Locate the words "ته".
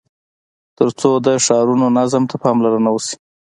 2.29-2.35